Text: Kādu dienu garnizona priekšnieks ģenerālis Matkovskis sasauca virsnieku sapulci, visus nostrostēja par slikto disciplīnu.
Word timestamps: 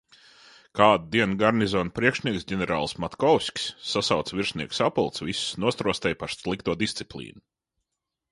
Kādu 0.77 1.09
dienu 1.15 1.35
garnizona 1.41 1.93
priekšnieks 1.97 2.47
ģenerālis 2.51 2.95
Matkovskis 3.03 3.67
sasauca 3.89 4.39
virsnieku 4.39 4.77
sapulci, 4.79 5.25
visus 5.29 5.61
nostrostēja 5.65 6.19
par 6.23 6.35
slikto 6.39 6.75
disciplīnu. 6.83 7.45